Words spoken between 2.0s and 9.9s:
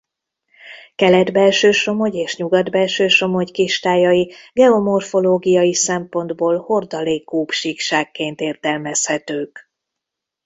és Nyugat-Belső-Somogy kistájai geomorfológiai szempontból hordalékkúp síkságként értelmezhetők.